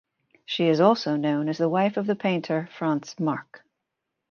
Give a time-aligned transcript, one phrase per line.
[0.45, 3.63] She is also known as the wife of the painter Franz Marc.